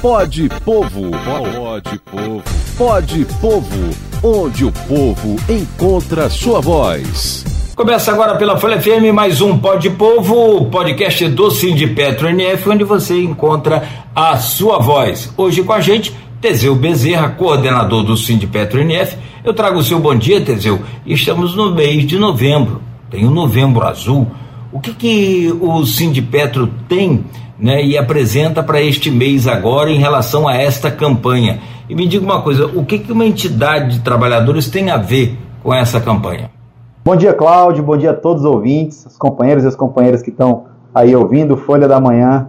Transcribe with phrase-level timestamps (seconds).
[0.00, 1.10] Pode Povo.
[1.10, 2.42] Pode Povo.
[2.78, 3.90] Pode Povo.
[4.22, 7.72] Onde o povo encontra sua voz.
[7.74, 11.50] Começa agora pela Folha FM mais um Pode Povo, podcast do
[11.96, 15.32] Petro NF, onde você encontra a sua voz.
[15.36, 19.16] Hoje com a gente, Teseu Bezerra, coordenador do Petro NF.
[19.42, 20.80] Eu trago o seu bom dia, Teseu.
[21.04, 22.80] Estamos no mês de novembro.
[23.10, 24.28] Tem o Novembro Azul.
[24.70, 25.82] O que, que o
[26.30, 27.24] Petro tem
[27.58, 31.58] né, e apresenta para este mês agora em relação a esta campanha?
[31.88, 35.38] E me diga uma coisa, o que, que uma entidade de trabalhadores tem a ver
[35.62, 36.50] com essa campanha?
[37.02, 37.82] Bom dia, Cláudio.
[37.82, 41.56] Bom dia a todos os ouvintes, os companheiros e as companheiras que estão aí ouvindo
[41.56, 42.48] Folha da Manhã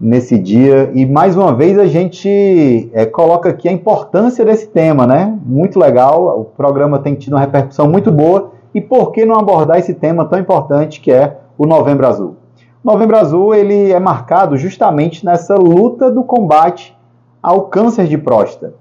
[0.00, 0.90] nesse dia.
[0.94, 5.38] E mais uma vez a gente é, coloca aqui a importância desse tema, né?
[5.44, 6.40] Muito legal.
[6.40, 8.52] O programa tem tido uma repercussão muito boa.
[8.74, 12.36] E por que não abordar esse tema tão importante que é o Novembro Azul?
[12.84, 16.96] O Novembro Azul ele é marcado justamente nessa luta do combate
[17.42, 18.74] ao câncer de próstata.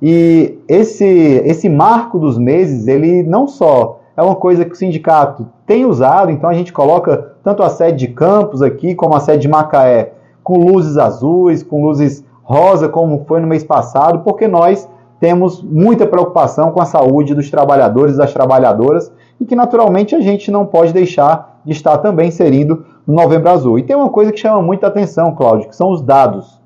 [0.00, 5.46] E esse, esse marco dos meses, ele não só é uma coisa que o sindicato
[5.66, 9.42] tem usado, então a gente coloca tanto a sede de Campos aqui, como a sede
[9.42, 14.88] de Macaé, com luzes azuis, com luzes rosa, como foi no mês passado, porque nós
[15.20, 20.20] temos muita preocupação com a saúde dos trabalhadores e das trabalhadoras e que naturalmente a
[20.20, 23.78] gente não pode deixar estar também inserindo no Novembro Azul.
[23.78, 26.60] E tem uma coisa que chama muita atenção, Cláudio, que são os dados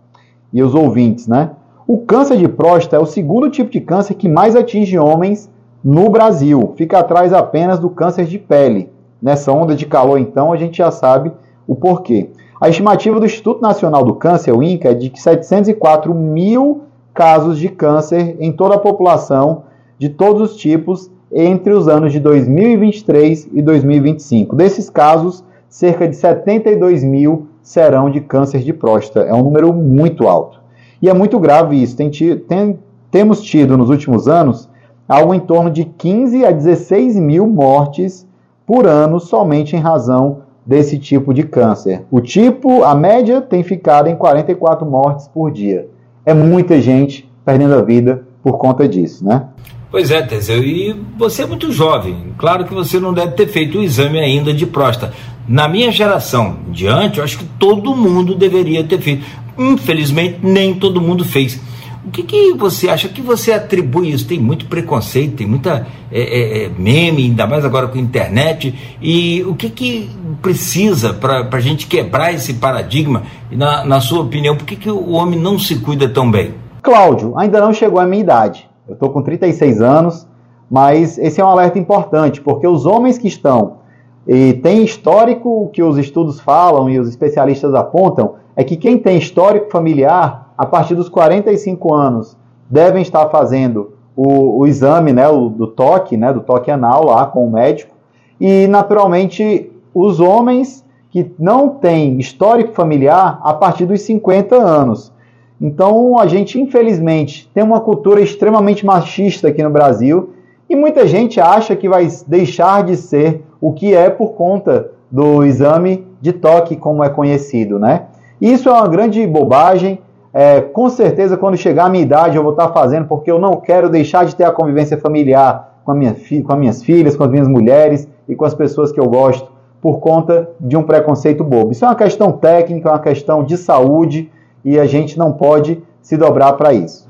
[0.53, 1.51] e os ouvintes, né?
[1.87, 5.51] O câncer de próstata é o segundo tipo de câncer que mais atinge homens
[5.85, 6.73] no Brasil.
[6.77, 8.91] Fica atrás apenas do câncer de pele.
[9.21, 11.33] Nessa onda de calor, então, a gente já sabe
[11.67, 12.31] o porquê.
[12.61, 17.59] A estimativa do Instituto Nacional do Câncer, o INCA, é de que 704 mil casos
[17.59, 19.65] de câncer em toda a população,
[19.99, 24.55] de todos os tipos, entre os anos de 2023 e 2025.
[24.55, 29.27] Desses casos, cerca de 72 mil serão de câncer de próstata.
[29.27, 30.61] É um número muito alto.
[31.01, 31.97] E é muito grave isso.
[31.97, 32.79] Tem, tem,
[33.11, 34.69] temos tido nos últimos anos
[35.09, 38.27] algo em torno de 15 a 16 mil mortes
[38.67, 42.05] por ano somente em razão desse tipo de câncer.
[42.11, 45.89] O tipo, a média, tem ficado em 44 mortes por dia.
[46.25, 49.49] É muita gente perdendo a vida por conta disso, né?
[49.93, 52.33] Pois é, Teseu, e você é muito jovem.
[52.39, 55.13] Claro que você não deve ter feito o exame ainda de próstata.
[55.47, 59.23] Na minha geração diante, eu acho que todo mundo deveria ter feito.
[59.59, 61.61] Infelizmente, nem todo mundo fez.
[62.07, 64.27] O que, que você acha que você atribui isso?
[64.27, 68.75] Tem muito preconceito, tem muita é, é, é meme, ainda mais agora com a internet.
[68.99, 70.11] E o que, que
[70.41, 73.25] precisa para a gente quebrar esse paradigma?
[73.51, 76.55] Na, na sua opinião, por que, que o homem não se cuida tão bem?
[76.83, 78.72] Cláudio, ainda não chegou a minha idade.
[78.87, 80.27] Eu estou com 36 anos,
[80.71, 83.83] mas esse é um alerta importante, porque os homens que estão
[84.27, 89.19] e tem histórico que os estudos falam e os especialistas apontam é que quem tem
[89.19, 92.37] histórico familiar a partir dos 45 anos,
[92.71, 97.27] devem estar fazendo o, o exame né, o, do toque, né, do toque anal lá
[97.27, 97.95] com o médico.
[98.41, 105.13] E, naturalmente, os homens que não têm histórico familiar a partir dos 50 anos.
[105.63, 110.31] Então, a gente, infelizmente, tem uma cultura extremamente machista aqui no Brasil
[110.69, 115.45] e muita gente acha que vai deixar de ser o que é por conta do
[115.45, 118.07] exame de toque, como é conhecido, né?
[118.41, 120.01] Isso é uma grande bobagem.
[120.35, 123.55] É, com certeza, quando chegar a minha idade, eu vou estar fazendo, porque eu não
[123.55, 127.31] quero deixar de ter a convivência familiar com, minha com as minhas filhas, com as
[127.31, 129.49] minhas mulheres e com as pessoas que eu gosto,
[129.81, 131.71] por conta de um preconceito bobo.
[131.71, 134.29] Isso é uma questão técnica, é uma questão de saúde
[134.65, 137.09] e a gente não pode se dobrar para isso.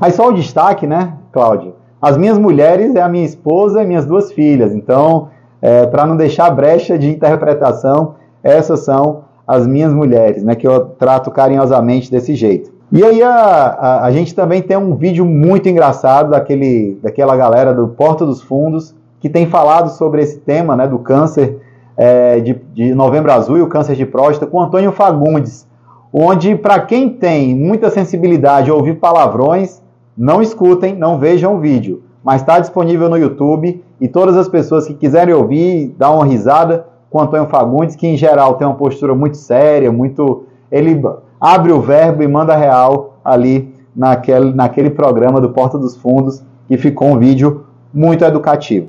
[0.00, 1.74] Aí só o destaque, né, Cláudio?
[2.00, 4.72] As minhas mulheres é a minha esposa e minhas duas filhas.
[4.72, 5.28] Então,
[5.60, 10.80] é, para não deixar brecha de interpretação, essas são as minhas mulheres, né, que eu
[10.80, 12.70] trato carinhosamente desse jeito.
[12.90, 17.74] E aí a, a, a, gente também tem um vídeo muito engraçado daquele, daquela galera
[17.74, 21.58] do Porta dos Fundos que tem falado sobre esse tema né, do câncer
[21.96, 25.66] é, de, de novembro azul e o câncer de próstata com Antônio Fagundes,
[26.12, 29.82] onde para quem tem muita sensibilidade a ouvir palavrões,
[30.16, 34.86] não escutem, não vejam o vídeo, mas está disponível no YouTube e todas as pessoas
[34.86, 39.14] que quiserem ouvir, dar uma risada, com Antônio Fagundes, que em geral tem uma postura
[39.14, 40.44] muito séria, muito.
[40.70, 41.00] Ele
[41.40, 46.76] abre o verbo e manda real ali naquele, naquele programa do Porta dos Fundos, que
[46.76, 48.88] ficou um vídeo muito educativo.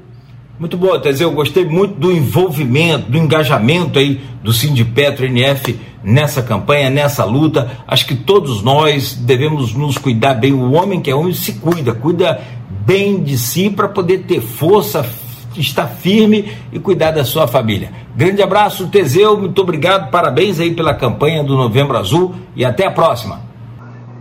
[0.60, 1.30] Muito bom, Teseu.
[1.30, 7.70] Eu gostei muito do envolvimento, do engajamento aí do Sindipetro NF nessa campanha, nessa luta.
[7.88, 10.54] Acho que todos nós devemos nos cuidar bem.
[10.54, 12.40] O homem que é homem se cuida, cuida
[12.86, 15.06] bem de si para poder ter força,
[15.56, 17.92] estar firme e cuidar da sua família.
[18.16, 22.92] Grande abraço, Teseu, muito obrigado, parabéns aí pela campanha do Novembro Azul e até a
[22.92, 23.42] próxima.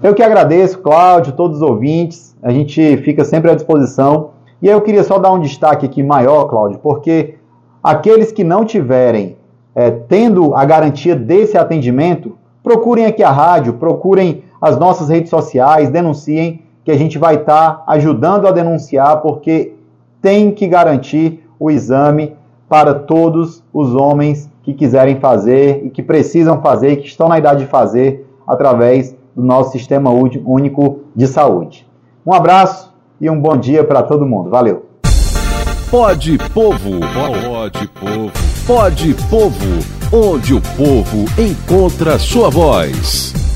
[0.02, 4.30] Eu que agradeço, Cláudio, todos os ouvintes, a gente fica sempre à disposição.
[4.60, 7.36] E eu queria só dar um destaque aqui maior, Cláudio, porque
[7.82, 9.37] aqueles que não tiverem
[9.78, 15.88] é, tendo a garantia desse atendimento, procurem aqui a rádio, procurem as nossas redes sociais,
[15.88, 19.74] denunciem, que a gente vai estar tá ajudando a denunciar, porque
[20.20, 22.34] tem que garantir o exame
[22.68, 27.60] para todos os homens que quiserem fazer e que precisam fazer que estão na idade
[27.60, 31.86] de fazer através do nosso Sistema Único de Saúde.
[32.26, 34.50] Um abraço e um bom dia para todo mundo.
[34.50, 34.86] Valeu!
[35.88, 39.56] Pode Povo, pode Povo, pode Povo,
[40.12, 43.47] onde o povo encontra sua voz.